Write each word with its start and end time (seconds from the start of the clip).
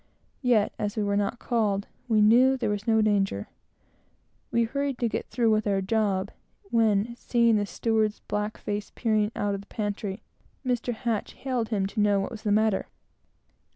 Yet, 0.41 0.73
as 0.79 0.97
we 0.97 1.03
were 1.03 1.15
not 1.15 1.37
called, 1.37 1.85
we 2.07 2.21
knew 2.23 2.57
there 2.57 2.71
was 2.71 2.87
no 2.87 3.03
danger. 3.03 3.49
We 4.49 4.63
hurried 4.63 4.97
to 4.97 5.07
get 5.07 5.27
through 5.27 5.51
with 5.51 5.67
our 5.67 5.79
job, 5.79 6.31
when, 6.71 7.15
seeing 7.15 7.55
the 7.57 7.67
steward's 7.67 8.19
black 8.21 8.57
face 8.57 8.91
peering 8.95 9.31
out 9.35 9.53
of 9.53 9.61
the 9.61 9.67
pantry, 9.67 10.23
Mr. 10.65 11.05
H 11.15 11.33
hailed 11.33 11.69
him, 11.69 11.85
to 11.85 11.99
know 12.01 12.19
what 12.19 12.31
was 12.31 12.41
the 12.41 12.51
matter. 12.51 12.87